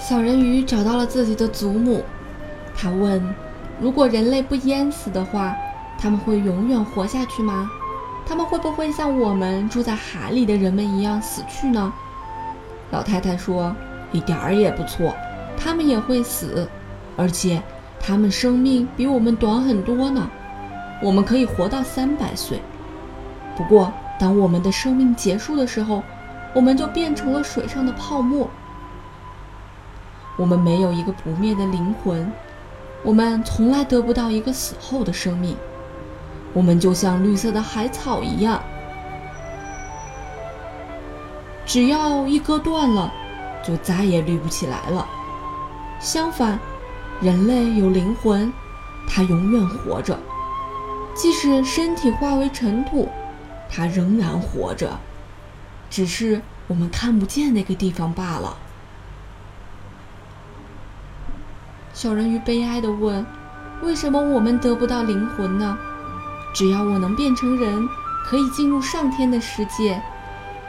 [0.00, 2.02] 小人鱼找到了自己的祖母，
[2.74, 3.22] 他问
[3.78, 5.54] ：“如果人类不淹死的话，
[5.98, 7.70] 他们会永远活下去吗？
[8.26, 11.92] 他们会不会像我们住在海里的人们一样死去呢？”
[12.90, 13.76] 老太太说
[14.10, 15.14] ：“一点儿也不错，
[15.54, 16.66] 他们也会死，
[17.16, 17.62] 而且
[18.00, 20.28] 他们生命比我们短很多呢。
[21.02, 22.58] 我们可以活到三百岁，
[23.54, 26.02] 不过当我们的生命结束的时候，
[26.54, 28.48] 我们就变成了水上的泡沫。
[30.40, 32.32] 我们没有一个不灭的灵魂，
[33.02, 35.54] 我们从来得不到一个死后的生命。
[36.54, 38.62] 我们就像绿色的海草一样。”
[41.66, 43.12] 只要一割断了，
[43.62, 45.06] 就再也绿不起来了。
[46.00, 46.58] 相反，
[47.20, 48.50] 人类有灵魂，
[49.06, 50.18] 它永远活着，
[51.14, 53.10] 即使身体化为尘土，
[53.68, 54.98] 它仍然活着，
[55.90, 58.56] 只是我们看不见那个地方罢了。
[62.00, 63.26] 小人鱼悲哀地问
[63.84, 65.76] ：“为什么我们得不到灵魂呢？
[66.54, 67.86] 只要我能变成人，
[68.24, 70.02] 可以进入上天的世界。”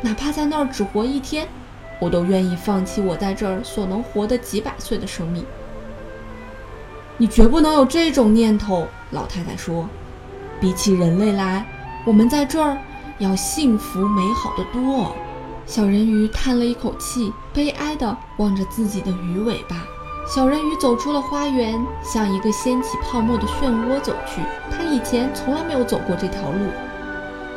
[0.00, 1.48] 哪怕在那儿只活一天，
[2.00, 5.44] 我都愿意放弃我在这儿所能活的几百岁的生命。
[7.16, 9.88] 你绝不能有这种念头，老太太说。
[10.60, 11.66] 比起人类来，
[12.04, 12.78] 我们在这儿
[13.18, 15.12] 要幸福美好的多。
[15.66, 19.84] 小人鱼叹了一口气，悲哀地望着自己的鱼尾巴。
[20.26, 24.42] 小人鱼走出了花园，向一个掀起泡沫的漩涡走去。
[24.70, 26.70] 他以前从来没有走过这条路，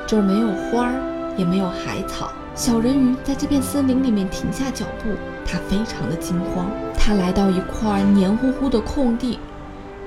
[0.08, 0.94] 这儿没有花儿。
[1.38, 2.34] 也没有海草。
[2.54, 5.10] 小人鱼在这片森林里面停下脚步，
[5.46, 6.70] 他非常的惊慌。
[6.94, 9.40] 他来到一块黏糊糊的空地，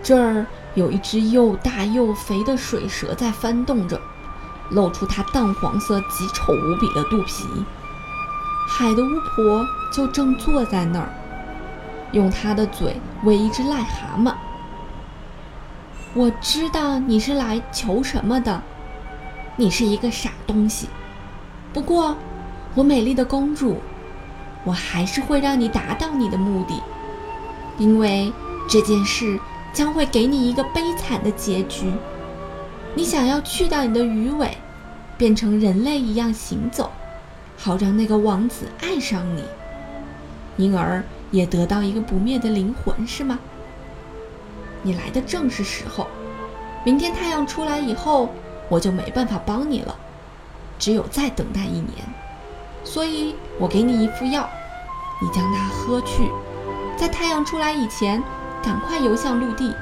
[0.03, 3.99] 这儿有一只又大又肥的水蛇在翻动着，
[4.69, 7.47] 露出它淡黄色、极丑无比的肚皮。
[8.69, 11.09] 海的巫婆就正坐在那儿，
[12.13, 14.35] 用他的嘴喂一只癞蛤蟆。
[16.15, 18.63] 我知道你是来求什么的，
[19.57, 20.89] 你是一个傻东西。
[21.73, 22.17] 不过，
[22.75, 23.79] 我美丽的公主，
[24.63, 26.83] 我还是会让你达到你的目的，
[27.79, 28.31] 因为
[28.69, 29.41] 这件事
[29.73, 31.91] 将会给你一个悲惨的结局。
[32.95, 34.55] 你想要去掉你的鱼尾，
[35.17, 36.93] 变成人类一样行走，
[37.57, 39.43] 好让那个王子爱上你，
[40.59, 41.03] 因而
[41.33, 43.41] 也得到一个不灭的灵魂，是吗？
[44.83, 46.07] 你来的正是时候。
[46.85, 48.29] 明天太阳出来以后，
[48.69, 49.97] 我就没办法帮你了。
[50.79, 52.05] 只有再等待一年，
[52.83, 54.49] 所以我给你一副药，
[55.21, 56.29] 你将它喝去，
[56.97, 58.21] 在太阳出来以前，
[58.63, 59.73] 赶快游向陆地，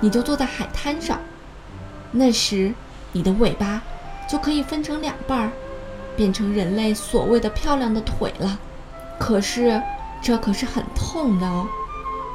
[0.00, 1.18] 你就坐在海滩上，
[2.12, 2.72] 那时
[3.10, 3.82] 你的尾巴
[4.28, 5.50] 就可以分成两半儿，
[6.16, 8.60] 变成人类所谓的漂亮的腿了。
[9.18, 9.82] 可是
[10.22, 11.66] 这可是很痛的哦，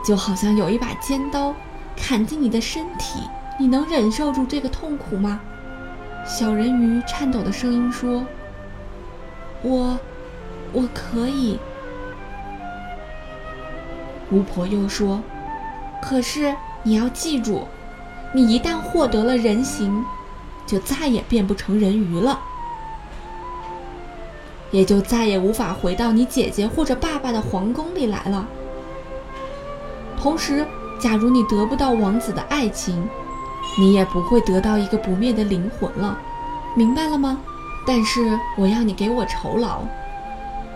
[0.05, 1.55] 就好像有一把尖刀
[1.95, 3.21] 砍进你的身体，
[3.57, 5.39] 你能忍受住这个痛苦吗？
[6.25, 8.25] 小人鱼颤抖的声音说
[9.63, 9.97] ：“我，
[10.73, 11.57] 我可以。”
[14.29, 15.23] 巫婆又说
[16.03, 16.53] ：“可是
[16.83, 17.65] 你要记住，
[18.33, 20.03] 你一旦获得了人形，
[20.65, 22.37] 就再也变不成人鱼了，
[24.71, 28.47] 也就再也无法回到你姐姐或者爸爸的皇宫里来了。
[30.19, 30.65] 同时，
[30.99, 33.07] 假如你得不到王子的爱情，”
[33.79, 36.19] 你也不会得到一个不灭的灵魂了，
[36.75, 37.39] 明白了吗？
[37.85, 39.81] 但是我要你给我酬劳，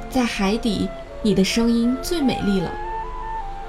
[0.08, 0.88] 在海底，
[1.23, 2.72] 你的声音最美丽了。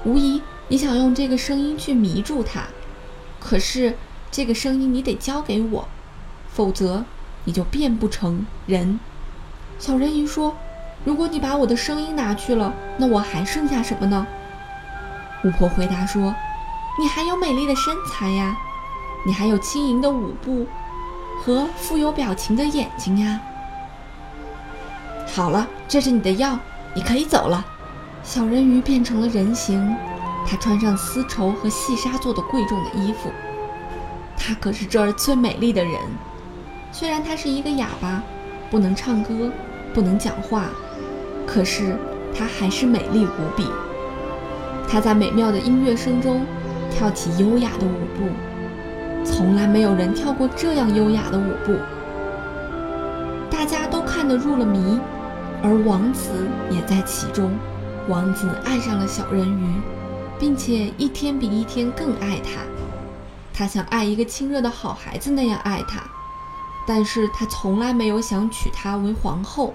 [0.05, 2.65] 无疑，你想用这个声音去迷住他，
[3.39, 3.97] 可是
[4.29, 5.87] 这个声音你得交给我，
[6.47, 7.03] 否则
[7.45, 8.99] 你就变不成人。
[9.85, 10.55] 小人鱼说
[11.03, 14.25] ：“如果你把我的声音拿去了，那我还剩下什么呢？”
[15.43, 16.33] 巫婆回答说
[16.97, 18.55] ：“你还有美丽的身材呀。”
[19.27, 20.65] 你还有轻盈的舞步
[21.41, 23.41] 和富有表情的眼睛呀！
[25.27, 26.57] 好了，这是你的药，
[26.93, 27.65] 你可以走了。
[28.23, 29.93] 小人鱼变成了人形，
[30.47, 33.29] 他穿上丝绸和细纱做的贵重的衣服。
[34.37, 35.99] 他可是这儿最美丽的人，
[36.93, 38.21] 虽然他是一个哑巴，
[38.69, 39.49] 不能唱歌，
[39.93, 40.65] 不能讲话，
[41.45, 41.95] 可是
[42.33, 43.67] 她还是美丽无比。
[44.87, 46.45] 她在美妙的音乐声中
[46.91, 48.29] 跳起优雅的舞步。
[49.25, 51.73] 从来没有人跳过这样优雅的舞步，
[53.49, 54.99] 大家都看得入了迷，
[55.63, 56.29] 而王子
[56.69, 57.49] 也在其中。
[58.09, 59.81] 王子爱上了小人鱼，
[60.37, 62.59] 并且一天比一天更爱她。
[63.53, 66.03] 他像爱一个亲热的好孩子那样爱她，
[66.85, 69.73] 但是他从来没有想娶她为皇后。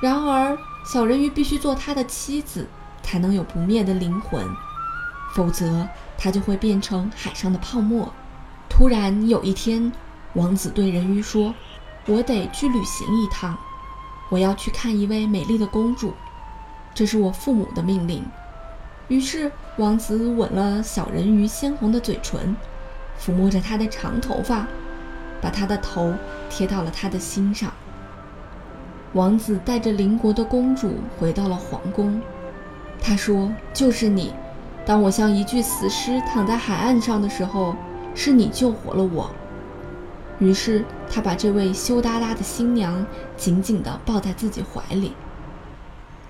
[0.00, 2.66] 然而，小人鱼必须做他的妻子，
[3.02, 4.46] 才能有不灭的灵魂，
[5.34, 5.86] 否则
[6.16, 8.10] 他就会变成海上的泡沫。
[8.68, 9.92] 突然有一天，
[10.32, 11.54] 王子对人鱼说
[12.06, 13.58] ：“我得去旅行一趟，
[14.30, 16.14] 我要去看一位美丽的公主，
[16.94, 18.24] 这是我父母的命令。”
[19.08, 22.56] 于是，王子吻了小人鱼鲜红的嘴唇，
[23.20, 24.66] 抚摸着她的长头发，
[25.40, 26.14] 把她的头
[26.48, 27.72] 贴到了他的心上。
[29.12, 32.20] 王子带着邻国的公主回到了皇宫。
[33.00, 34.32] 他说：“就是你，
[34.84, 37.74] 当我像一具死尸躺在海岸上的时候，
[38.14, 39.30] 是你救活了我。”
[40.38, 43.04] 于是，他把这位羞答答的新娘
[43.36, 45.12] 紧紧地抱在自己怀里。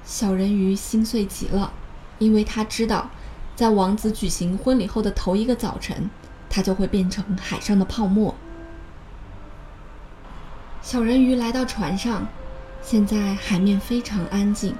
[0.04, 1.72] 小人鱼心碎极了。
[2.18, 3.08] 因为他知道，
[3.56, 6.10] 在王子举行婚礼后的头一个早晨，
[6.50, 8.34] 他就会变成海上的泡沫。
[10.90, 12.26] 小人鱼来到船上，
[12.82, 14.74] 现在海面非常安静。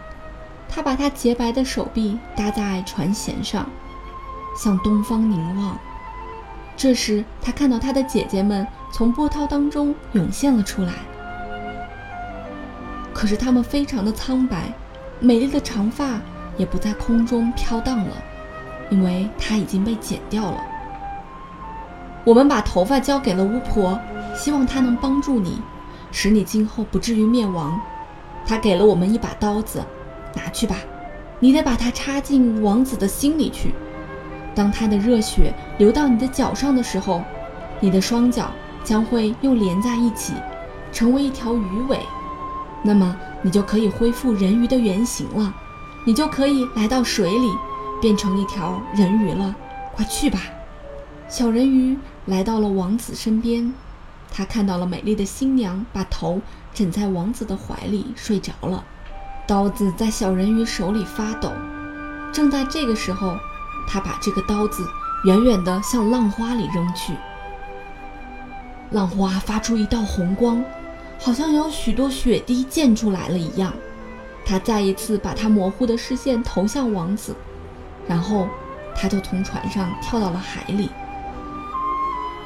[0.68, 3.64] 他把他洁白的手臂搭在船舷上，
[4.58, 5.78] 向东方凝望。
[6.76, 10.94] 这时，他看到他的姐姐们从波涛当中涌现了出来，
[13.14, 14.72] 可是她们非常的苍白，
[15.20, 16.18] 美丽的长发。
[16.56, 18.16] 也不在空中飘荡了，
[18.90, 20.60] 因为它已经被剪掉了。
[22.24, 23.96] 我们把头发交给了巫婆，
[24.34, 25.62] 希望她能帮助你，
[26.12, 27.80] 使你今后不至于灭亡。
[28.46, 29.84] 他给了我们一把刀子，
[30.34, 30.76] 拿去吧。
[31.38, 33.74] 你得把它插进王子的心里去。
[34.54, 37.22] 当他的热血流到你的脚上的时候，
[37.80, 38.50] 你的双脚
[38.82, 40.34] 将会又连在一起，
[40.92, 41.98] 成为一条鱼尾。
[42.82, 45.54] 那么你就可以恢复人鱼的原形了。
[46.06, 47.50] 你就可以来到水里，
[48.00, 49.54] 变成一条人鱼了。
[49.94, 50.40] 快去吧！
[51.28, 51.96] 小人鱼
[52.26, 53.72] 来到了王子身边，
[54.30, 56.40] 他看到了美丽的新娘把头
[56.72, 58.84] 枕在王子的怀里睡着了。
[59.46, 61.50] 刀子在小人鱼手里发抖。
[62.32, 63.36] 正在这个时候，
[63.88, 64.86] 他把这个刀子
[65.24, 67.12] 远远地向浪花里扔去。
[68.92, 70.64] 浪花发出一道红光，
[71.18, 73.72] 好像有许多血滴溅出来了一样。
[74.44, 77.34] 他再一次把他模糊的视线投向王子，
[78.06, 78.48] 然后
[78.94, 80.88] 他就从船上跳到了海里。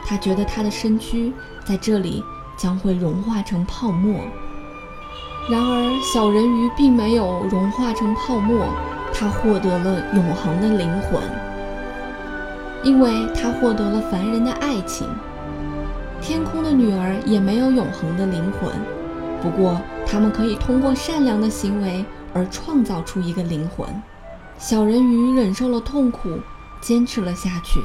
[0.05, 1.33] 他觉得他的身躯
[1.65, 2.23] 在这里
[2.57, 4.21] 将会融化成泡沫。
[5.51, 8.67] 然而，小人鱼并没有融化成泡沫，
[9.13, 11.23] 他获得了永恒的灵魂，
[12.83, 15.07] 因为他获得了凡人的爱情。
[16.21, 18.71] 天空的女儿也没有永恒的灵魂。
[19.43, 22.03] 不过，他们可以通过善良的行为
[22.33, 23.87] 而创造出一个灵魂。
[24.57, 26.39] 小人鱼忍受了痛苦，
[26.81, 27.81] 坚持了下去。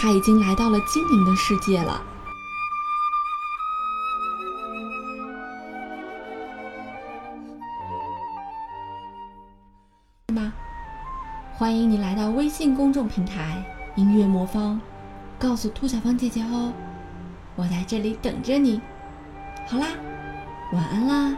[0.00, 2.00] 他已经来到了精灵的世界了。
[10.32, 10.52] 吗？
[11.52, 13.60] 欢迎你来到微信公众平台
[13.96, 14.80] “音乐魔方”，
[15.36, 16.72] 告诉兔小芳姐姐哦，
[17.56, 18.80] 我在这里等着你。
[19.66, 19.88] 好啦。
[20.72, 21.36] 晚安啦。